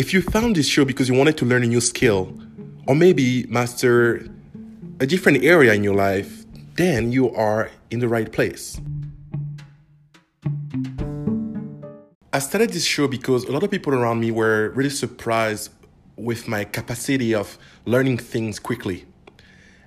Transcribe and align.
If 0.00 0.14
you 0.14 0.22
found 0.22 0.56
this 0.56 0.66
show 0.66 0.86
because 0.86 1.10
you 1.10 1.14
wanted 1.14 1.36
to 1.36 1.44
learn 1.44 1.62
a 1.62 1.66
new 1.66 1.82
skill, 1.82 2.32
or 2.86 2.94
maybe 2.94 3.44
master 3.50 4.26
a 4.98 5.06
different 5.06 5.44
area 5.44 5.74
in 5.74 5.84
your 5.84 5.94
life, 5.94 6.46
then 6.76 7.12
you 7.12 7.30
are 7.34 7.70
in 7.90 7.98
the 8.00 8.08
right 8.08 8.32
place. 8.32 8.80
I 12.32 12.38
started 12.38 12.70
this 12.70 12.86
show 12.86 13.08
because 13.08 13.44
a 13.44 13.52
lot 13.52 13.62
of 13.62 13.70
people 13.70 13.92
around 13.92 14.20
me 14.20 14.30
were 14.30 14.70
really 14.70 14.88
surprised 14.88 15.68
with 16.16 16.48
my 16.48 16.64
capacity 16.64 17.34
of 17.34 17.58
learning 17.84 18.16
things 18.16 18.58
quickly. 18.58 19.04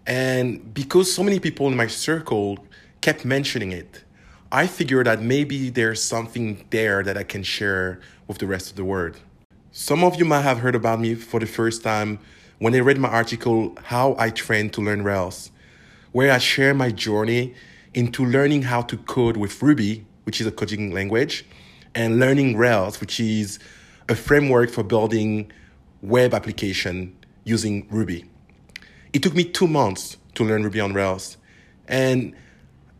And 0.06 0.76
because 0.76 1.12
so 1.12 1.24
many 1.24 1.40
people 1.40 1.68
in 1.70 1.76
my 1.76 1.88
circle 1.88 2.60
kept 3.02 3.26
mentioning 3.26 3.72
it, 3.72 4.04
I 4.52 4.68
figured 4.68 5.08
that 5.08 5.24
maybe 5.24 5.72
there's 5.72 6.04
something 6.04 6.66
there 6.70 7.02
that 7.02 7.18
I 7.18 7.24
can 7.24 7.42
share 7.42 8.00
with 8.28 8.38
the 8.38 8.46
rest 8.46 8.70
of 8.70 8.76
the 8.76 8.86
world. 8.86 9.20
Some 9.76 10.04
of 10.04 10.18
you 10.18 10.24
might 10.24 10.44
have 10.44 10.60
heard 10.60 10.76
about 10.76 11.00
me 11.00 11.16
for 11.16 11.40
the 11.40 11.48
first 11.48 11.82
time 11.82 12.20
when 12.60 12.74
they 12.74 12.82
read 12.82 13.00
my 13.00 13.10
article, 13.10 13.76
How 13.82 14.16
I 14.20 14.30
Trained 14.30 14.72
to 14.74 14.82
Learn 14.82 15.04
Rails, 15.04 15.50
where 16.12 16.32
I 16.32 16.38
share 16.38 16.76
my 16.76 16.92
journey 16.92 17.56
into 17.96 18.24
learning 18.24 18.62
how 18.62 18.84
to 18.84 18.98
code 18.98 19.36
with 19.36 19.64
Ruby, 19.64 20.06
which 20.26 20.40
is 20.40 20.46
a 20.46 20.52
coding 20.52 20.92
language, 20.92 21.44
and 21.96 22.20
learning 22.20 22.56
Rails, 22.56 23.02
which 23.02 23.20
is 23.20 23.58
a 24.08 24.14
framework 24.14 24.70
for 24.70 24.84
building 24.84 25.52
web 26.04 26.36
application 26.36 27.16
using 27.44 27.88
Ruby. 27.90 28.26
It 29.12 29.24
took 29.24 29.34
me 29.34 29.44
two 29.44 29.66
months 29.66 30.18
to 30.36 30.44
learn 30.44 30.62
Ruby 30.62 30.82
on 30.82 30.94
Rails. 30.94 31.38
And 31.88 32.36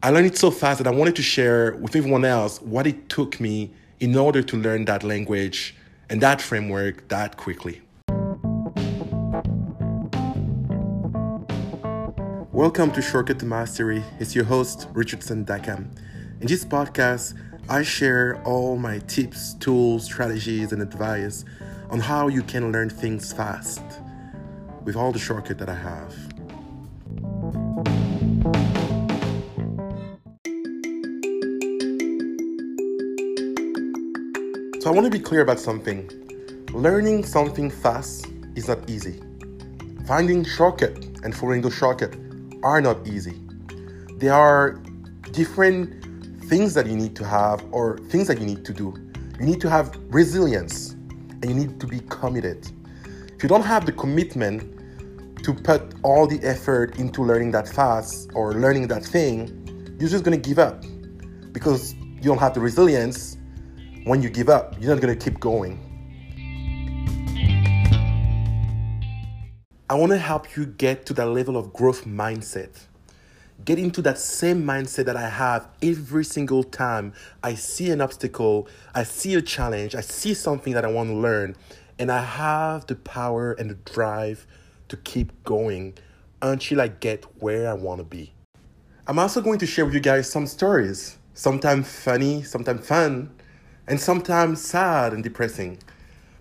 I 0.02 0.10
learned 0.10 0.26
it 0.26 0.40
so 0.40 0.50
fast 0.50 0.80
that 0.80 0.88
I 0.88 0.96
wanted 0.96 1.16
to 1.18 1.22
share 1.22 1.76
with 1.76 1.96
everyone 1.96 2.26
else 2.26 2.60
what 2.64 2.88
it 2.88 3.10
took 3.10 3.40
me 3.40 3.72
in 4.00 4.16
order 4.18 4.42
to 4.42 4.58
learn 4.58 4.86
that 4.86 5.04
language 5.04 5.76
and 6.14 6.22
that 6.22 6.40
framework 6.40 7.08
that 7.08 7.38
quickly. 7.38 7.82
Welcome 12.52 12.92
to 12.92 13.02
Shortcut 13.02 13.40
to 13.40 13.48
Mastery. 13.48 14.04
It's 14.20 14.36
your 14.36 14.46
host, 14.46 14.88
Richardson 14.94 15.44
Dakam. 15.44 15.88
In 16.40 16.46
this 16.46 16.64
podcast, 16.66 17.34
I 17.68 17.82
share 17.82 18.40
all 18.44 18.78
my 18.78 19.00
tips, 19.00 19.56
tools, 19.56 20.06
strategies, 20.06 20.72
and 20.72 20.84
advice 20.84 21.46
on 21.90 22.00
how 22.00 22.28
you 22.28 22.44
can 22.44 22.72
learn 22.72 22.92
things 22.92 23.34
fast 23.34 23.82
with 24.84 24.96
all 24.96 25.12
the 25.12 25.18
shortcut 25.18 25.58
that 25.58 25.70
I 25.70 25.74
have. 25.74 26.16
So 34.84 34.90
I 34.90 34.94
want 34.94 35.06
to 35.06 35.18
be 35.18 35.24
clear 35.24 35.40
about 35.40 35.62
something. 35.62 36.10
Learning 36.74 37.24
something 37.24 37.72
fast 37.72 38.28
is 38.58 38.68
not 38.68 38.90
easy. 38.90 39.22
Finding 40.06 40.44
shortcut 40.44 40.92
and 41.24 41.34
following 41.34 41.62
those 41.62 41.74
shortcut 41.74 42.14
are 42.64 42.82
not 42.82 43.08
easy. 43.08 43.40
There 44.18 44.34
are 44.34 44.72
different 45.32 46.44
things 46.50 46.74
that 46.74 46.86
you 46.86 46.98
need 46.98 47.16
to 47.16 47.26
have 47.26 47.64
or 47.72 47.98
things 48.10 48.28
that 48.28 48.42
you 48.42 48.46
need 48.46 48.66
to 48.66 48.74
do. 48.74 48.94
You 49.40 49.46
need 49.46 49.62
to 49.62 49.70
have 49.70 49.98
resilience 50.10 50.90
and 50.90 51.46
you 51.46 51.54
need 51.54 51.80
to 51.80 51.88
be 51.88 52.02
committed. 52.10 52.70
If 53.38 53.42
you 53.42 53.48
don't 53.48 53.64
have 53.64 53.86
the 53.86 53.94
commitment 53.94 55.46
to 55.46 55.54
put 55.54 55.94
all 56.04 56.28
the 56.28 56.46
effort 56.46 57.00
into 57.00 57.24
learning 57.24 57.52
that 57.52 57.70
fast 57.70 58.32
or 58.34 58.54
learning 58.56 58.90
that 58.90 59.06
thing, 59.06 59.96
you're 59.98 60.10
just 60.10 60.26
going 60.26 60.38
to 60.38 60.50
give 60.50 60.60
up 60.60 60.84
because 61.54 61.94
you 61.94 62.24
don't 62.24 62.40
have 62.40 62.54
the 62.54 62.60
resilience. 62.60 63.38
When 64.06 64.22
you 64.22 64.30
give 64.30 64.50
up, 64.50 64.76
you're 64.82 64.94
not 64.94 65.02
going 65.02 65.18
to 65.18 65.24
keep 65.24 65.40
going. 65.40 65.80
I 69.90 69.96
want 69.96 70.12
to 70.12 70.18
help 70.18 70.58
you 70.58 70.66
get 70.66 71.06
to 71.06 71.14
that 71.14 71.28
level 71.28 71.56
of 71.56 71.72
growth 71.72 72.04
mindset. 72.04 72.82
Get 73.64 73.80
into 73.80 74.02
that 74.02 74.18
same 74.18 74.62
mindset 74.64 75.06
that 75.06 75.16
I 75.16 75.30
have 75.30 75.70
every 75.82 76.26
single 76.26 76.66
time 76.66 77.14
I 77.44 77.54
see 77.54 77.92
an 77.92 78.02
obstacle, 78.02 78.68
I 78.94 79.04
see 79.04 79.36
a 79.36 79.42
challenge, 79.42 79.96
I 79.96 80.02
see 80.02 80.34
something 80.34 80.74
that 80.74 80.84
I 80.84 80.90
want 80.90 81.10
to 81.10 81.16
learn, 81.16 81.56
and 81.98 82.12
I 82.12 82.26
have 82.26 82.86
the 82.88 82.96
power 82.96 83.54
and 83.54 83.70
the 83.70 83.76
drive 83.90 84.46
to 84.90 84.98
keep 84.98 85.32
going 85.46 85.94
until 86.42 86.82
I 86.82 86.90
get 86.90 87.24
where 87.42 87.70
I 87.70 87.74
want 87.74 88.00
to 88.00 88.04
be. 88.04 88.34
I'm 89.08 89.18
also 89.18 89.40
going 89.40 89.60
to 89.60 89.66
share 89.66 89.86
with 89.86 89.94
you 89.94 90.02
guys 90.02 90.30
some 90.30 90.46
stories, 90.46 91.18
sometimes 91.34 91.88
funny, 91.88 92.44
sometimes 92.44 92.86
fun, 92.86 93.32
and 93.88 94.00
sometimes 94.00 94.62
sad 94.62 95.14
and 95.14 95.24
depressing 95.24 95.78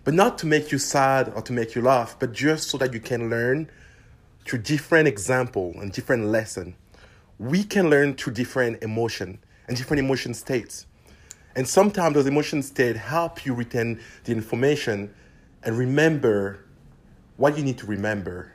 but 0.05 0.15
not 0.15 0.39
to 0.39 0.47
make 0.47 0.73
you 0.73 0.79
sad 0.79 1.33
or 1.35 1.43
to 1.43 1.53
make 1.53 1.75
you 1.75 1.83
laugh, 1.83 2.17
but 2.19 2.33
just 2.33 2.71
so 2.71 2.79
that 2.79 2.93
you 2.93 3.01
can 3.01 3.31
learn 3.31 3.71
through 4.45 4.61
different 4.61 5.07
example 5.07 5.73
and 5.77 5.93
different 5.93 6.27
lesson. 6.27 6.75
We 7.39 7.63
can 7.63 7.89
learn 7.89 8.15
through 8.15 8.33
different 8.35 8.83
emotion 8.83 9.39
and 9.69 9.77
different 9.77 10.01
emotion 10.01 10.35
states. 10.35 10.87
And 11.55 11.69
sometimes 11.69 12.15
those 12.15 12.27
emotion 12.27 12.63
states 12.63 12.99
help 12.99 13.45
you 13.47 13.55
retain 13.55 14.01
the 14.25 14.33
information 14.33 15.15
and 15.63 15.79
remember 15.79 16.65
what 17.37 17.57
you 17.57 17.63
need 17.63 17.79
to 17.79 17.87
remember 17.87 18.53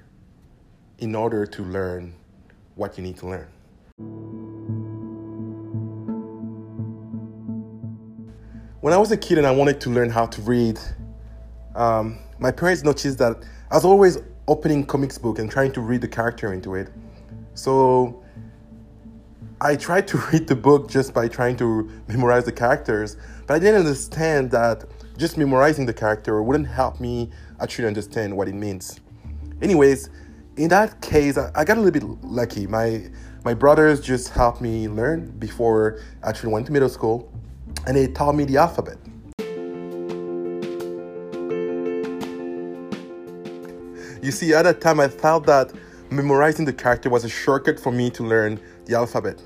in 1.00 1.16
order 1.16 1.46
to 1.46 1.64
learn 1.64 2.14
what 2.76 2.98
you 2.98 3.04
need 3.04 3.18
to 3.18 3.28
learn. 3.28 4.37
When 8.88 8.94
I 8.94 8.98
was 9.00 9.12
a 9.12 9.18
kid 9.18 9.38
and 9.38 9.46
I 9.46 9.52
wanted 9.52 9.82
to 9.82 9.90
learn 9.90 10.10
how 10.10 10.28
to 10.28 10.42
read 10.44 10.80
um, 11.76 12.20
my 12.40 12.52
parents 12.52 12.86
noticed 12.86 13.18
that 13.18 13.44
I 13.70 13.76
was 13.76 13.84
always 13.84 14.18
opening 14.48 14.86
comics 14.86 15.18
book 15.18 15.40
and 15.40 15.52
trying 15.52 15.74
to 15.74 15.82
read 15.82 16.00
the 16.00 16.08
character 16.08 16.54
into 16.54 16.76
it. 16.76 16.90
So 17.54 18.24
I 19.60 19.76
tried 19.76 20.08
to 20.08 20.18
read 20.32 20.48
the 20.48 20.56
book 20.56 20.90
just 20.90 21.14
by 21.14 21.28
trying 21.28 21.58
to 21.58 21.92
memorize 22.08 22.46
the 22.46 22.54
characters, 22.54 23.18
but 23.46 23.56
I 23.56 23.60
didn't 23.60 23.82
understand 23.82 24.52
that 24.52 24.86
just 25.18 25.38
memorizing 25.38 25.86
the 25.86 25.94
character 25.94 26.42
wouldn't 26.42 26.70
help 26.70 27.02
me 27.02 27.30
actually 27.60 27.90
understand 27.90 28.38
what 28.38 28.48
it 28.48 28.56
means. 28.56 29.02
Anyways, 29.62 30.12
in 30.56 30.70
that 30.70 31.02
case, 31.02 31.38
I, 31.38 31.66
got 31.66 31.78
a 31.78 31.82
little 31.82 31.92
bit 31.92 32.24
lucky. 32.24 32.68
My 32.68 33.10
my 33.44 33.54
brothers 33.54 34.00
just 34.00 34.30
helped 34.30 34.62
me 34.62 34.88
learn 34.88 35.32
before 35.40 36.00
I 36.24 36.30
actually 36.30 36.54
went 36.54 36.68
to 36.68 36.72
middle 36.72 36.88
school, 36.88 37.30
and 37.88 37.96
they 37.96 38.06
taught 38.06 38.36
me 38.36 38.44
the 38.44 38.58
alphabet. 38.58 38.98
You 44.22 44.32
see, 44.32 44.54
at 44.54 44.64
that 44.64 44.82
time, 44.82 45.00
I 45.00 45.08
felt 45.08 45.46
that 45.46 45.72
memorizing 46.10 46.66
the 46.66 46.74
character 46.74 47.10
was 47.10 47.24
a 47.24 47.30
shortcut 47.30 47.80
for 47.80 47.94
me 47.94 48.10
to 48.10 48.24
learn 48.24 48.60
the 48.86 48.96
alphabet. 48.96 49.42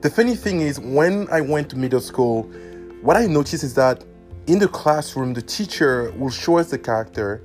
The 0.00 0.10
funny 0.10 0.34
thing 0.34 0.60
is, 0.60 0.80
when 0.80 1.28
I 1.30 1.40
went 1.40 1.70
to 1.70 1.76
middle 1.76 2.00
school, 2.00 2.42
what 3.00 3.16
I 3.16 3.26
noticed 3.26 3.62
is 3.62 3.74
that 3.74 4.04
in 4.48 4.58
the 4.58 4.66
classroom, 4.66 5.32
the 5.32 5.42
teacher 5.42 6.10
will 6.16 6.30
show 6.30 6.58
us 6.58 6.70
the 6.70 6.78
character. 6.78 7.44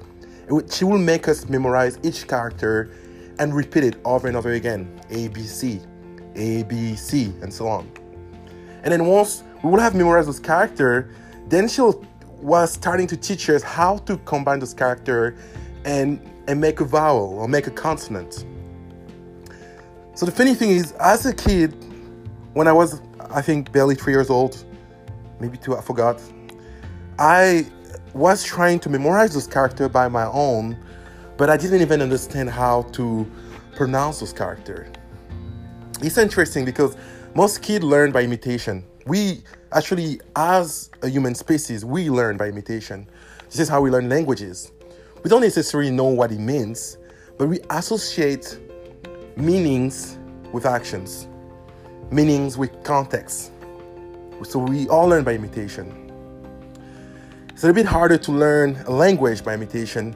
She 0.72 0.84
will 0.84 0.98
make 0.98 1.28
us 1.28 1.48
memorize 1.48 2.00
each 2.02 2.28
character 2.28 2.90
and 3.38 3.54
repeat 3.54 3.84
it 3.84 3.98
over 4.04 4.28
and 4.28 4.36
over 4.36 4.54
again 4.54 5.00
A, 5.12 5.28
B, 5.28 5.44
C, 5.44 5.80
A, 6.36 6.64
B, 6.64 6.96
C, 6.96 7.34
and 7.44 7.54
so 7.54 7.68
on. 7.68 7.88
And 8.82 8.92
then 8.92 9.06
once 9.06 9.44
we 9.64 9.72
will 9.72 9.80
have 9.80 9.96
memorized 9.96 10.30
this 10.30 10.40
character, 10.40 11.10
then 11.48 11.68
she 11.68 11.82
was 12.42 12.72
starting 12.72 13.08
to 13.08 13.18
teach 13.18 13.50
us 13.50 13.64
how 13.64 13.98
to 14.00 14.18
combine 14.20 14.60
this 14.60 14.74
character 14.74 15.36
and 15.86 16.20
and 16.48 16.62
make 16.62 16.80
a 16.80 16.86
vowel 16.86 17.38
or 17.40 17.48
make 17.48 17.68
a 17.68 17.72
consonant. 17.72 18.46
So 20.16 20.26
the 20.26 20.32
funny 20.32 20.56
thing 20.56 20.72
is, 20.72 20.94
as 20.94 21.26
a 21.26 21.34
kid, 21.34 21.76
when 22.54 22.68
I 22.68 22.72
was, 22.72 23.02
I 23.30 23.42
think, 23.42 23.72
barely 23.72 23.96
three 23.96 24.14
years 24.14 24.30
old, 24.30 24.64
maybe 25.40 25.58
two, 25.58 25.78
I 25.78 25.82
forgot, 25.82 26.22
I 27.20 27.68
was 28.14 28.44
trying 28.44 28.80
to 28.80 28.90
memorize 28.90 29.34
those 29.34 29.46
character 29.46 29.90
by 29.90 30.08
my 30.08 30.26
own, 30.26 30.78
but 31.36 31.50
I 31.50 31.58
didn't 31.58 31.82
even 31.82 32.02
understand 32.02 32.50
how 32.50 32.84
to 32.94 33.30
pronounce 33.76 34.22
those 34.22 34.34
character. 34.34 34.92
It's 36.02 36.18
interesting 36.18 36.66
because 36.66 36.96
most 37.36 37.62
kids 37.62 37.84
learn 37.84 38.12
by 38.12 38.24
imitation. 38.24 38.84
We 39.08 39.42
actually, 39.72 40.20
as 40.36 40.92
a 41.02 41.10
human 41.10 41.34
species, 41.34 41.84
we 41.84 42.10
learn 42.10 42.38
by 42.38 42.48
imitation. 42.48 43.08
This 43.46 43.60
is 43.60 43.70
how 43.70 43.82
we 43.82 43.90
learn 43.90 44.10
languages 44.10 44.72
we 45.24 45.30
don't 45.30 45.42
necessarily 45.42 45.92
know 45.92 46.06
what 46.06 46.32
it 46.32 46.40
means, 46.40 46.98
but 47.38 47.48
we 47.48 47.60
associate 47.70 48.60
meanings 49.36 50.18
with 50.52 50.66
actions, 50.66 51.28
meanings 52.12 52.58
with 52.58 52.84
context. 52.84 53.52
So 54.44 54.60
we 54.60 54.88
all 54.88 55.08
learn 55.08 55.24
by 55.24 55.34
imitation. 55.34 55.92
It's 57.50 57.64
a 57.64 57.74
bit 57.74 57.86
harder 57.86 58.18
to 58.20 58.32
learn 58.32 58.76
a 58.86 58.92
language 58.92 59.44
by 59.44 59.56
imitation 59.56 60.16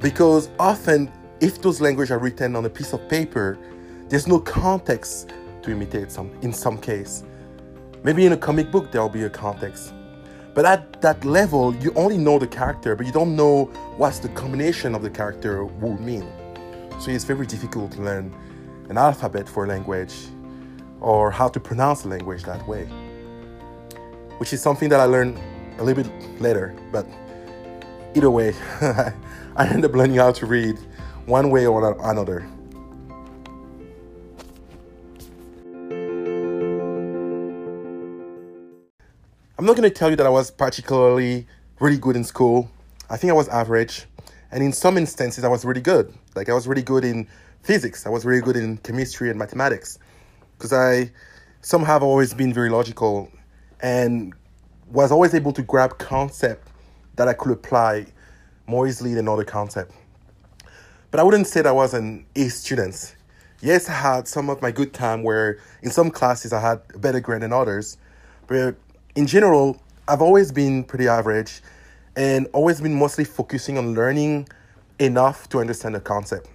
because 0.00 0.50
often, 0.58 1.10
if 1.40 1.60
those 1.60 1.80
languages 1.80 2.12
are 2.12 2.18
written 2.18 2.54
on 2.54 2.64
a 2.64 2.70
piece 2.70 2.92
of 2.92 3.08
paper, 3.08 3.58
there's 4.08 4.28
no 4.28 4.38
context 4.38 5.32
to 5.62 5.72
imitate 5.72 6.12
some 6.12 6.30
in 6.42 6.52
some 6.52 6.78
case. 6.78 7.24
Maybe 8.04 8.26
in 8.26 8.32
a 8.32 8.36
comic 8.36 8.70
book 8.72 8.90
there'll 8.90 9.08
be 9.08 9.22
a 9.22 9.30
context. 9.30 9.94
But 10.54 10.64
at 10.64 11.00
that 11.02 11.24
level, 11.24 11.74
you 11.76 11.92
only 11.94 12.18
know 12.18 12.38
the 12.38 12.48
character, 12.48 12.96
but 12.96 13.06
you 13.06 13.12
don't 13.12 13.36
know 13.36 13.66
what's 13.96 14.18
the 14.18 14.28
combination 14.30 14.94
of 14.94 15.02
the 15.02 15.10
character 15.10 15.64
would 15.64 16.00
mean. 16.00 16.30
So 17.00 17.10
it's 17.10 17.24
very 17.24 17.46
difficult 17.46 17.92
to 17.92 18.02
learn 18.02 18.34
an 18.88 18.98
alphabet 18.98 19.48
for 19.48 19.64
a 19.64 19.68
language 19.68 20.14
or 21.00 21.30
how 21.30 21.48
to 21.48 21.60
pronounce 21.60 22.04
a 22.04 22.08
language 22.08 22.42
that 22.42 22.66
way, 22.66 22.84
which 24.38 24.52
is 24.52 24.60
something 24.60 24.88
that 24.88 25.00
I 25.00 25.04
learned 25.04 25.38
a 25.78 25.84
little 25.84 26.02
bit 26.02 26.40
later. 26.40 26.74
But 26.90 27.06
either 28.14 28.30
way, 28.30 28.52
I 28.80 29.66
ended 29.66 29.86
up 29.86 29.96
learning 29.96 30.16
how 30.16 30.32
to 30.32 30.46
read 30.46 30.78
one 31.26 31.50
way 31.50 31.66
or 31.66 31.96
another. 32.10 32.48
I'm 39.62 39.66
not 39.66 39.76
going 39.76 39.88
to 39.88 39.94
tell 39.94 40.10
you 40.10 40.16
that 40.16 40.26
I 40.26 40.28
was 40.28 40.50
particularly 40.50 41.46
really 41.78 41.96
good 41.96 42.16
in 42.16 42.24
school. 42.24 42.68
I 43.08 43.16
think 43.16 43.30
I 43.30 43.34
was 43.34 43.46
average. 43.46 44.06
And 44.50 44.60
in 44.60 44.72
some 44.72 44.98
instances, 44.98 45.44
I 45.44 45.48
was 45.48 45.64
really 45.64 45.80
good. 45.80 46.12
Like, 46.34 46.48
I 46.48 46.52
was 46.52 46.66
really 46.66 46.82
good 46.82 47.04
in 47.04 47.28
physics, 47.62 48.04
I 48.04 48.08
was 48.08 48.24
really 48.24 48.42
good 48.42 48.56
in 48.56 48.78
chemistry 48.78 49.30
and 49.30 49.38
mathematics. 49.38 50.00
Because 50.58 50.72
I 50.72 51.12
somehow 51.60 51.92
have 51.92 52.02
always 52.02 52.34
been 52.34 52.52
very 52.52 52.70
logical 52.70 53.30
and 53.80 54.34
was 54.90 55.12
always 55.12 55.32
able 55.32 55.52
to 55.52 55.62
grab 55.62 55.96
concept 55.96 56.66
that 57.14 57.28
I 57.28 57.32
could 57.32 57.52
apply 57.52 58.06
more 58.66 58.88
easily 58.88 59.14
than 59.14 59.28
other 59.28 59.44
concept. 59.44 59.92
But 61.12 61.20
I 61.20 61.22
wouldn't 61.22 61.46
say 61.46 61.62
that 61.62 61.68
I 61.68 61.72
was 61.72 61.94
an 61.94 62.26
A 62.34 62.48
student. 62.48 63.14
Yes, 63.60 63.88
I 63.88 63.92
had 63.92 64.26
some 64.26 64.50
of 64.50 64.60
my 64.60 64.72
good 64.72 64.92
time 64.92 65.22
where 65.22 65.60
in 65.82 65.92
some 65.92 66.10
classes 66.10 66.52
I 66.52 66.58
had 66.58 66.80
a 66.94 66.98
better 66.98 67.20
grade 67.20 67.42
than 67.42 67.52
others, 67.52 67.96
but 68.48 68.74
in 69.14 69.26
general, 69.26 69.80
I've 70.08 70.22
always 70.22 70.50
been 70.50 70.84
pretty 70.84 71.08
average 71.08 71.62
and 72.16 72.46
always 72.52 72.80
been 72.80 72.94
mostly 72.94 73.24
focusing 73.24 73.78
on 73.78 73.94
learning 73.94 74.48
enough 74.98 75.48
to 75.50 75.60
understand 75.60 75.94
the 75.94 76.00
concept. 76.00 76.48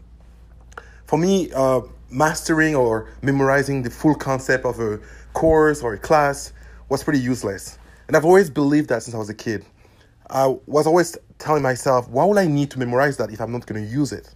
For 1.05 1.17
me, 1.17 1.51
uh, 1.53 1.81
mastering 2.09 2.75
or 2.75 3.09
memorizing 3.21 3.81
the 3.83 3.89
full 3.89 4.15
concept 4.15 4.65
of 4.65 4.79
a 4.79 4.99
course 5.33 5.81
or 5.81 5.93
a 5.93 5.97
class 5.97 6.53
was 6.89 7.03
pretty 7.03 7.19
useless. 7.19 7.77
And 8.07 8.15
I've 8.15 8.25
always 8.25 8.49
believed 8.49 8.89
that 8.89 9.03
since 9.03 9.13
I 9.13 9.17
was 9.17 9.29
a 9.29 9.33
kid. 9.33 9.65
I 10.29 10.47
was 10.65 10.87
always 10.87 11.17
telling 11.37 11.63
myself, 11.63 12.09
why 12.09 12.25
would 12.25 12.37
I 12.37 12.47
need 12.47 12.71
to 12.71 12.79
memorize 12.79 13.17
that 13.17 13.31
if 13.31 13.39
I'm 13.39 13.51
not 13.51 13.65
going 13.65 13.83
to 13.83 13.89
use 13.89 14.11
it? 14.11 14.33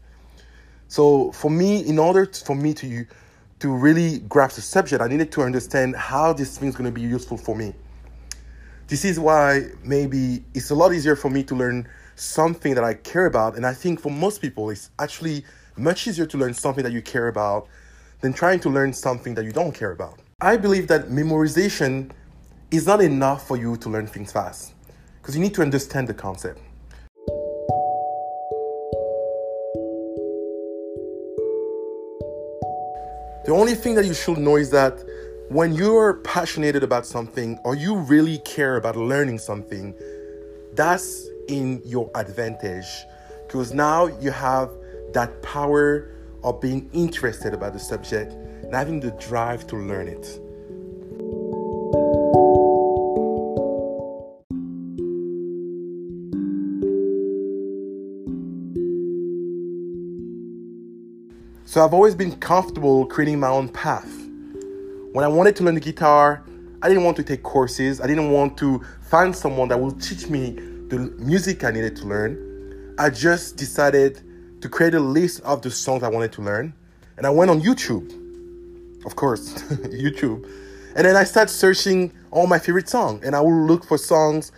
So 0.88 1.32
for 1.32 1.50
me, 1.50 1.80
in 1.82 2.00
order 2.00 2.26
to, 2.26 2.46
for 2.46 2.56
me 2.56 2.74
to 2.76 3.06
to 3.60 3.70
really 3.70 4.18
grasp 4.20 4.56
the 4.56 4.62
subject, 4.62 5.04
I 5.04 5.08
needed 5.08 5.32
to 5.34 5.44
understand 5.44 5.96
how 5.96 6.34
this 6.34 6.58
thing 6.58 6.70
is 6.70 6.76
going 6.76 6.92
to 6.92 6.92
be 6.92 7.02
useful 7.02 7.38
for 7.38 7.56
me. 7.56 7.76
This 8.92 9.06
is 9.06 9.18
why 9.18 9.68
maybe 9.86 10.44
it's 10.54 10.70
a 10.70 10.76
lot 10.76 10.92
easier 10.92 11.16
for 11.16 11.30
me 11.30 11.44
to 11.44 11.56
learn 11.56 11.88
something 12.18 12.76
that 12.76 12.84
I 12.84 12.96
care 12.96 13.26
about. 13.26 13.56
And 13.56 13.66
I 13.66 13.74
think 13.74 14.02
for 14.02 14.12
most 14.12 14.42
people, 14.42 14.70
it's 14.70 14.90
actually 15.00 15.46
much 15.78 16.10
easier 16.10 16.26
to 16.26 16.38
learn 16.38 16.54
something 16.54 16.84
that 16.84 16.92
you 16.92 17.02
care 17.02 17.30
about 17.30 17.70
than 18.20 18.34
trying 18.34 18.60
to 18.60 18.70
learn 18.70 18.92
something 18.92 19.34
that 19.36 19.46
you 19.46 19.54
don't 19.54 19.74
care 19.74 19.92
about. 19.94 20.20
I 20.42 20.58
believe 20.58 20.90
that 20.90 21.08
memorization 21.08 22.12
is 22.70 22.86
not 22.86 23.00
enough 23.00 23.48
for 23.48 23.56
you 23.56 23.78
to 23.78 23.88
learn 23.88 24.08
things 24.08 24.34
fast 24.34 24.74
because 25.22 25.38
you 25.38 25.42
need 25.42 25.54
to 25.54 25.62
understand 25.62 26.10
the 26.10 26.14
concept. 26.14 26.60
The 33.46 33.54
only 33.54 33.76
thing 33.76 33.96
that 33.96 34.04
you 34.04 34.14
should 34.14 34.38
know 34.38 34.58
is 34.58 34.70
that 34.72 35.02
when 35.52 35.76
you're 35.76 36.14
passionate 36.24 36.82
about 36.82 37.06
something 37.06 37.60
or 37.66 37.76
you 37.76 37.96
really 37.96 38.38
care 38.46 38.78
about 38.78 38.96
learning 38.96 39.38
something, 39.38 39.94
that's 40.76 41.28
in 41.50 41.82
your 41.84 42.10
advantage 42.16 42.86
because 43.48 43.74
now 43.74 44.06
you 44.22 44.32
have 44.32 44.72
that 45.12 45.42
power 45.42 46.08
of 46.46 46.62
being 46.62 46.90
interested 46.94 47.54
about 47.54 47.74
the 47.74 47.80
subject 47.80 48.32
and 48.32 48.74
having 48.74 49.02
the 49.02 49.12
drive 49.20 49.68
to 49.68 49.76
learn 49.76 50.08
it. 50.08 50.24
So 61.66 61.84
I've 61.84 61.94
always 61.94 62.16
been 62.16 62.38
comfortable 62.38 63.06
creating 63.06 63.42
my 63.42 63.50
own 63.50 63.68
path. 63.68 64.21
When 65.14 65.26
I 65.26 65.28
wanted 65.28 65.58
to 65.58 65.64
learn 65.64 65.76
the 65.76 65.82
guitar, 65.82 66.42
I 66.82 66.88
didn't 66.88 67.04
want 67.04 67.18
to 67.18 67.24
take 67.24 67.44
courses. 67.44 68.00
I 68.00 68.08
didn't 68.08 68.32
want 68.32 68.58
to 68.60 68.82
find 69.02 69.36
someone 69.36 69.68
that 69.68 69.78
will 69.78 69.92
teach 69.92 70.30
me 70.30 70.52
the 70.88 71.14
music 71.20 71.66
I 71.66 71.72
needed 71.72 71.98
to 71.98 72.06
learn. 72.06 72.96
I 72.98 73.10
just 73.10 73.58
decided 73.58 74.22
to 74.62 74.70
create 74.70 74.94
a 74.94 75.02
list 75.02 75.42
of 75.42 75.62
the 75.62 75.70
songs 75.70 76.04
I 76.04 76.08
wanted 76.08 76.32
to 76.34 76.42
learn. 76.42 76.74
And 77.18 77.26
I 77.26 77.30
went 77.30 77.52
on 77.52 77.62
YouTube, 77.62 79.06
of 79.06 79.18
course, 79.18 79.54
YouTube. 79.72 80.46
And 80.96 81.06
then 81.06 81.18
I 81.18 81.26
started 81.26 81.52
searching 81.52 82.14
all 82.32 82.48
my 82.48 82.58
favorite 82.58 82.88
songs. 82.88 83.26
And 83.26 83.36
I 83.36 83.42
will 83.42 83.66
look 83.66 83.84
for 83.84 83.98
songs 83.98 84.54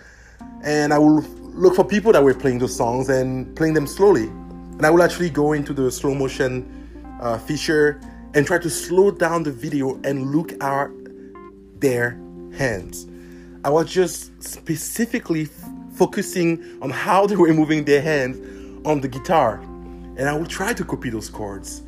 and 0.64 0.94
I 0.94 1.00
will 1.00 1.22
look 1.56 1.76
for 1.76 1.84
people 1.84 2.12
that 2.12 2.24
were 2.24 2.36
playing 2.36 2.60
those 2.60 2.76
songs 2.76 3.10
and 3.10 3.56
playing 3.56 3.74
them 3.74 3.88
slowly. 3.88 4.26
And 4.26 4.86
I 4.86 4.92
will 4.92 5.02
actually 5.02 5.32
go 5.32 5.54
into 5.54 5.74
the 5.74 5.92
slow 5.92 6.14
motion 6.14 7.18
uh, 7.22 7.40
feature 7.40 8.00
and 8.34 8.46
try 8.46 8.58
to 8.58 8.70
slow 8.70 9.12
down 9.12 9.44
the 9.44 9.52
video 9.52 10.00
and 10.04 10.36
look 10.36 10.54
at 10.64 10.90
their 11.80 12.20
hands. 12.58 13.08
I 13.64 13.70
was 13.70 13.92
just 13.92 14.44
specifically 14.44 15.44
f- 15.44 15.70
focusing 15.96 16.80
on 16.82 16.90
how 16.90 17.28
they 17.28 17.36
were 17.36 17.54
moving 17.54 17.86
their 17.86 18.02
hands 18.02 18.38
on 18.86 19.02
the 19.02 19.08
guitar. 19.08 19.60
And 20.18 20.30
I 20.30 20.34
would 20.36 20.50
try 20.50 20.74
to 20.74 20.84
copy 20.84 21.10
those 21.10 21.30
chords. 21.30 21.84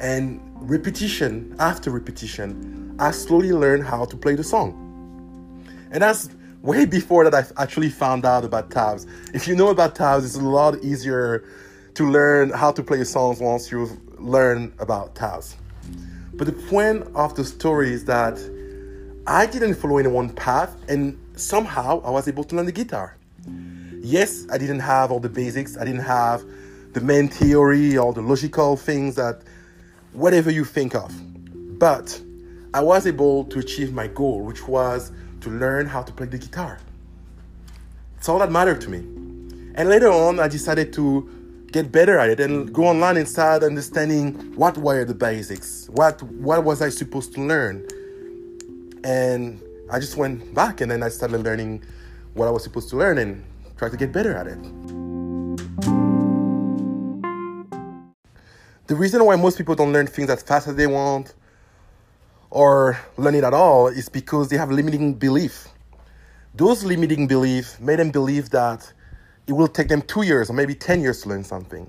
And 0.00 0.40
repetition 0.54 1.54
after 1.58 1.90
repetition, 1.90 2.96
I 2.98 3.10
slowly 3.10 3.52
learned 3.52 3.84
how 3.84 4.04
to 4.06 4.16
play 4.16 4.34
the 4.34 4.44
song. 4.44 4.82
And 5.90 6.02
that's 6.02 6.28
way 6.62 6.84
before 6.84 7.28
that 7.28 7.34
I 7.34 7.62
actually 7.62 7.90
found 7.90 8.24
out 8.24 8.44
about 8.44 8.70
tabs. 8.70 9.06
If 9.34 9.46
you 9.46 9.54
know 9.54 9.68
about 9.68 9.94
tabs, 9.94 10.24
it's 10.24 10.36
a 10.36 10.40
lot 10.40 10.82
easier 10.82 11.44
to 11.94 12.10
learn 12.10 12.50
how 12.50 12.72
to 12.72 12.82
play 12.82 13.02
songs 13.04 13.40
once 13.40 13.70
you've 13.70 13.98
learned 14.18 14.72
about 14.78 15.14
tabs. 15.14 15.56
But 16.34 16.46
the 16.46 16.52
point 16.52 17.06
of 17.14 17.34
the 17.34 17.44
story 17.44 17.92
is 17.92 18.04
that 18.06 18.38
I 19.26 19.46
didn't 19.46 19.74
follow 19.74 19.98
any 19.98 20.08
one 20.08 20.30
path, 20.30 20.76
and 20.88 21.18
somehow 21.36 22.02
I 22.02 22.10
was 22.10 22.28
able 22.28 22.44
to 22.44 22.56
learn 22.56 22.66
the 22.66 22.72
guitar. 22.72 23.16
Yes, 24.00 24.46
I 24.52 24.58
didn't 24.58 24.80
have 24.80 25.10
all 25.10 25.20
the 25.20 25.28
basics, 25.28 25.76
I 25.76 25.84
didn't 25.84 26.04
have 26.04 26.44
the 26.92 27.00
main 27.00 27.28
theory, 27.28 27.98
all 27.98 28.12
the 28.12 28.22
logical 28.22 28.76
things 28.76 29.16
that 29.16 29.42
whatever 30.12 30.50
you 30.50 30.64
think 30.64 30.94
of. 30.94 31.12
But 31.78 32.20
I 32.72 32.80
was 32.80 33.06
able 33.06 33.44
to 33.46 33.58
achieve 33.58 33.92
my 33.92 34.06
goal, 34.06 34.42
which 34.42 34.68
was 34.68 35.12
to 35.40 35.50
learn 35.50 35.86
how 35.86 36.02
to 36.02 36.12
play 36.12 36.26
the 36.26 36.38
guitar. 36.38 36.78
It's 38.16 38.28
all 38.28 38.38
that 38.38 38.50
mattered 38.50 38.80
to 38.82 38.90
me. 38.90 38.98
And 39.74 39.88
later 39.88 40.08
on, 40.08 40.40
I 40.40 40.48
decided 40.48 40.92
to 40.94 41.28
get 41.76 41.92
better 41.92 42.18
at 42.18 42.30
it 42.30 42.40
and 42.40 42.72
go 42.72 42.86
online 42.86 43.18
and 43.18 43.28
start 43.28 43.62
understanding 43.62 44.32
what 44.56 44.78
were 44.78 45.04
the 45.04 45.12
basics 45.12 45.90
what 45.90 46.22
what 46.46 46.64
was 46.64 46.80
i 46.80 46.88
supposed 46.88 47.34
to 47.34 47.40
learn. 47.42 47.86
And 49.04 49.60
i 49.90 50.00
just 50.00 50.16
went 50.16 50.54
back 50.54 50.80
and 50.80 50.90
then 50.90 51.02
i 51.02 51.10
started 51.10 51.42
learning 51.42 51.84
what 52.32 52.48
i 52.48 52.50
was 52.50 52.62
supposed 52.64 52.88
to 52.92 52.96
learn 52.96 53.18
and 53.18 53.44
try 53.76 53.90
to 53.90 53.96
get 53.98 54.10
better 54.10 54.32
at 54.34 54.46
it. 54.46 54.58
The 58.86 58.96
reason 58.96 59.22
why 59.22 59.36
most 59.36 59.58
people 59.58 59.74
don't 59.74 59.92
learn 59.92 60.06
things 60.06 60.30
as 60.30 60.42
fast 60.42 60.68
as 60.68 60.76
they 60.76 60.86
want 60.86 61.34
or 62.48 62.98
learn 63.18 63.34
it 63.34 63.44
at 63.44 63.52
all 63.52 63.88
is 63.88 64.08
because 64.08 64.48
they 64.48 64.56
have 64.56 64.70
limiting 64.70 65.12
belief. 65.12 65.68
Those 66.54 66.84
limiting 66.84 67.26
beliefs 67.26 67.78
made 67.80 67.98
them 67.98 68.10
believe 68.10 68.48
that 68.50 68.80
it 69.46 69.52
will 69.52 69.68
take 69.68 69.88
them 69.88 70.02
two 70.02 70.22
years 70.22 70.50
or 70.50 70.52
maybe 70.52 70.74
10 70.74 71.00
years 71.00 71.22
to 71.22 71.28
learn 71.28 71.44
something. 71.44 71.88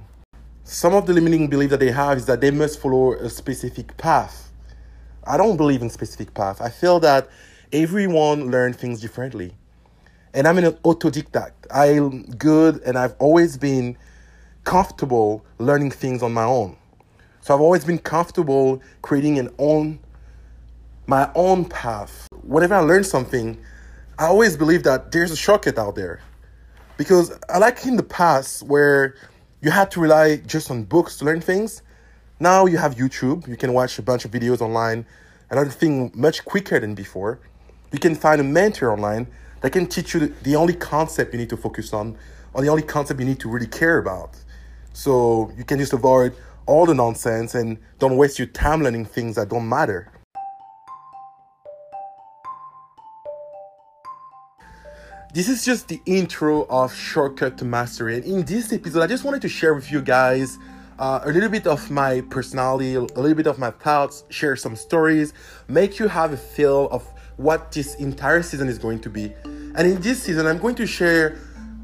Some 0.63 0.93
of 0.93 1.05
the 1.07 1.13
limiting 1.13 1.47
belief 1.47 1.69
that 1.71 1.79
they 1.79 1.91
have 1.91 2.17
is 2.17 2.25
that 2.27 2.41
they 2.41 2.51
must 2.51 2.79
follow 2.79 3.13
a 3.13 3.29
specific 3.29 3.95
path. 3.97 4.51
I 5.25 5.37
don't 5.37 5.57
believe 5.57 5.81
in 5.81 5.89
specific 5.89 6.33
path. 6.33 6.61
I 6.61 6.69
feel 6.69 6.99
that 6.99 7.29
everyone 7.73 8.51
learns 8.51 8.77
things 8.77 9.01
differently. 9.01 9.53
And 10.33 10.47
I'm 10.47 10.57
an 10.57 10.65
autodidact. 10.65 11.53
I'm 11.71 12.23
good 12.23 12.81
and 12.85 12.97
I've 12.97 13.15
always 13.17 13.57
been 13.57 13.97
comfortable 14.63 15.45
learning 15.57 15.91
things 15.91 16.21
on 16.21 16.33
my 16.33 16.43
own. 16.43 16.77
So 17.41 17.55
I've 17.55 17.61
always 17.61 17.85
been 17.85 17.97
comfortable 17.97 18.81
creating 19.01 19.39
an 19.39 19.49
own 19.57 19.99
my 21.09 21.31
own 21.33 21.63
path. 21.63 22.27
Whenever 22.41 22.75
I 22.75 22.79
learn 22.79 23.05
something, 23.05 23.57
I 24.19 24.25
always 24.25 24.57
believe 24.57 24.83
that 24.83 25.13
there's 25.13 25.31
a 25.31 25.37
shortcut 25.37 25.77
out 25.77 25.95
there. 25.95 26.19
Because 26.97 27.31
I 27.47 27.59
like 27.59 27.85
in 27.85 27.95
the 27.95 28.03
past 28.03 28.63
where 28.63 29.15
you 29.61 29.69
had 29.69 29.91
to 29.91 29.99
rely 29.99 30.37
just 30.37 30.71
on 30.71 30.83
books 30.83 31.17
to 31.17 31.25
learn 31.25 31.41
things. 31.41 31.83
Now 32.39 32.65
you 32.65 32.77
have 32.77 32.95
YouTube, 32.95 33.47
you 33.47 33.55
can 33.55 33.73
watch 33.73 33.99
a 33.99 34.01
bunch 34.01 34.25
of 34.25 34.31
videos 34.31 34.61
online 34.61 35.05
and 35.49 35.59
learn 35.59 35.69
things 35.69 36.15
much 36.15 36.43
quicker 36.43 36.79
than 36.79 36.95
before. 36.95 37.39
You 37.91 37.99
can 37.99 38.15
find 38.15 38.41
a 38.41 38.43
mentor 38.43 38.91
online 38.91 39.27
that 39.61 39.71
can 39.71 39.87
teach 39.87 40.13
you 40.13 40.33
the 40.43 40.55
only 40.55 40.73
concept 40.73 41.33
you 41.33 41.39
need 41.39 41.49
to 41.49 41.57
focus 41.57 41.93
on, 41.93 42.17
or 42.53 42.61
the 42.61 42.69
only 42.69 42.83
concept 42.83 43.19
you 43.19 43.25
need 43.25 43.39
to 43.39 43.49
really 43.49 43.67
care 43.67 43.99
about. 43.99 44.31
So 44.93 45.51
you 45.55 45.63
can 45.63 45.77
just 45.79 45.93
avoid 45.93 46.35
all 46.65 46.85
the 46.85 46.93
nonsense 46.93 47.55
and 47.55 47.77
don't 47.99 48.17
waste 48.17 48.39
your 48.39 48.47
time 48.47 48.83
learning 48.83 49.05
things 49.05 49.35
that 49.35 49.49
don't 49.49 49.69
matter. 49.69 50.11
This 55.37 55.49
is 55.49 55.63
just 55.63 55.87
the 55.87 56.01
intro 56.07 56.65
of 56.67 56.91
Shortcut 56.95 57.59
to 57.59 57.63
Mastery. 57.63 58.15
And 58.15 58.25
in 58.25 58.43
this 58.43 58.73
episode, 58.73 59.03
I 59.03 59.05
just 59.05 59.23
wanted 59.23 59.43
to 59.43 59.47
share 59.47 59.75
with 59.75 59.91
you 59.91 60.01
guys 60.01 60.57
uh, 60.97 61.19
a 61.25 61.29
little 61.29 61.47
bit 61.47 61.67
of 61.67 61.91
my 61.91 62.21
personality, 62.21 62.95
a 62.95 63.01
little 63.01 63.35
bit 63.35 63.45
of 63.45 63.59
my 63.59 63.69
thoughts, 63.69 64.23
share 64.29 64.55
some 64.55 64.75
stories, 64.75 65.33
make 65.67 65.99
you 65.99 66.07
have 66.07 66.33
a 66.33 66.37
feel 66.37 66.89
of 66.89 67.03
what 67.35 67.71
this 67.71 67.93
entire 67.97 68.41
season 68.41 68.67
is 68.67 68.79
going 68.79 68.99
to 69.01 69.11
be. 69.11 69.31
And 69.43 69.81
in 69.81 70.01
this 70.01 70.23
season, 70.23 70.47
I'm 70.47 70.57
going 70.57 70.73
to 70.73 70.87
share 70.87 71.37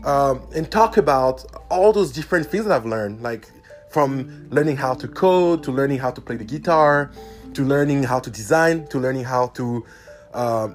um, 0.04 0.42
and 0.56 0.72
talk 0.72 0.98
about 0.98 1.46
all 1.70 1.94
those 1.94 2.12
different 2.12 2.48
things 2.48 2.66
that 2.66 2.74
I've 2.74 2.88
learned, 2.88 3.22
like 3.22 3.52
from 3.92 4.50
learning 4.50 4.78
how 4.78 4.96
to 4.96 5.08
code 5.08 5.62
to 5.66 5.72
learning 5.72 6.00
how 6.00 6.10
to 6.10 6.22
play 6.22 6.38
the 6.38 6.44
guitar 6.44 7.12
to 7.54 7.64
learning 7.64 8.02
how 8.02 8.20
to 8.20 8.32
design 8.32 8.88
to 8.88 8.98
learning 8.98 9.26
how 9.26 9.46
to 9.50 9.86
uh, 10.34 10.70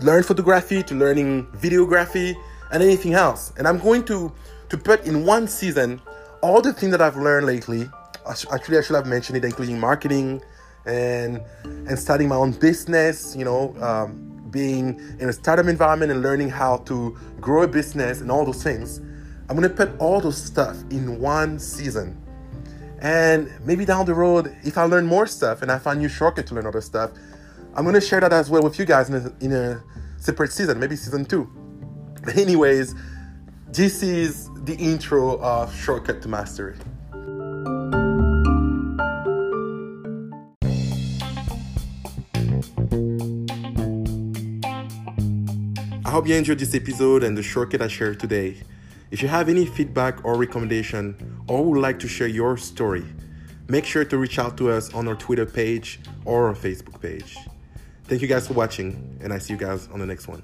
learn 0.00 0.22
photography 0.22 0.82
to 0.82 0.94
learning 0.94 1.46
videography 1.56 2.34
and 2.72 2.82
anything 2.82 3.14
else. 3.14 3.52
And 3.56 3.66
I'm 3.66 3.78
going 3.78 4.04
to 4.06 4.32
to 4.68 4.76
put 4.76 5.04
in 5.06 5.24
one 5.24 5.48
season 5.48 6.00
all 6.42 6.60
the 6.60 6.72
things 6.72 6.92
that 6.92 7.00
I've 7.00 7.16
learned 7.16 7.46
lately. 7.46 7.88
Actually, 8.28 8.78
I 8.78 8.82
should 8.82 8.96
have 8.96 9.06
mentioned 9.06 9.38
it, 9.38 9.44
including 9.44 9.80
marketing 9.80 10.42
and 10.86 11.40
and 11.64 11.98
starting 11.98 12.28
my 12.28 12.36
own 12.36 12.52
business. 12.52 13.34
You 13.36 13.44
know, 13.44 13.74
um, 13.80 14.28
being 14.50 15.00
in 15.18 15.28
a 15.28 15.32
startup 15.32 15.66
environment 15.66 16.12
and 16.12 16.22
learning 16.22 16.50
how 16.50 16.78
to 16.78 17.16
grow 17.40 17.62
a 17.62 17.68
business 17.68 18.20
and 18.20 18.30
all 18.30 18.44
those 18.44 18.62
things. 18.62 19.00
I'm 19.48 19.56
gonna 19.56 19.68
put 19.68 19.90
all 19.98 20.20
those 20.20 20.36
stuff 20.36 20.76
in 20.90 21.20
one 21.20 21.58
season. 21.58 22.16
And 23.00 23.50
maybe 23.64 23.84
down 23.84 24.06
the 24.06 24.14
road, 24.14 24.54
if 24.64 24.76
I 24.76 24.82
learn 24.84 25.06
more 25.06 25.26
stuff 25.26 25.62
and 25.62 25.70
I 25.70 25.78
find 25.78 26.00
new 26.00 26.08
shortcut 26.08 26.46
to 26.48 26.54
learn 26.54 26.66
other 26.66 26.80
stuff, 26.80 27.12
I'm 27.74 27.84
gonna 27.84 28.00
share 28.00 28.20
that 28.20 28.32
as 28.32 28.50
well 28.50 28.62
with 28.62 28.78
you 28.78 28.84
guys 28.84 29.08
in 29.08 29.14
a, 29.14 29.44
in 29.44 29.52
a 29.52 29.82
separate 30.16 30.52
season, 30.52 30.80
maybe 30.80 30.96
season 30.96 31.24
two. 31.24 31.48
Anyways, 32.34 32.94
this 33.68 34.02
is 34.02 34.50
the 34.64 34.74
intro 34.76 35.38
of 35.40 35.74
Shortcut 35.74 36.20
to 36.22 36.28
Mastery. 36.28 36.76
I 46.04 46.10
hope 46.10 46.26
you 46.26 46.34
enjoyed 46.34 46.58
this 46.58 46.74
episode 46.74 47.22
and 47.22 47.36
the 47.36 47.42
shortcut 47.42 47.82
I 47.82 47.88
shared 47.88 48.18
today. 48.18 48.56
If 49.10 49.22
you 49.22 49.28
have 49.28 49.48
any 49.48 49.66
feedback 49.66 50.24
or 50.24 50.36
recommendation 50.36 51.42
or 51.46 51.64
would 51.64 51.80
like 51.80 51.98
to 52.00 52.08
share 52.08 52.28
your 52.28 52.56
story, 52.56 53.04
make 53.68 53.84
sure 53.84 54.04
to 54.06 54.16
reach 54.18 54.38
out 54.38 54.56
to 54.56 54.70
us 54.70 54.92
on 54.94 55.06
our 55.06 55.14
Twitter 55.14 55.46
page 55.46 56.00
or 56.24 56.48
our 56.48 56.54
Facebook 56.54 57.00
page. 57.00 57.36
Thank 58.08 58.22
you 58.22 58.28
guys 58.28 58.46
for 58.46 58.54
watching, 58.54 59.18
and 59.22 59.34
I 59.34 59.38
see 59.38 59.52
you 59.52 59.58
guys 59.58 59.86
on 59.92 60.00
the 60.00 60.06
next 60.06 60.28
one. 60.28 60.42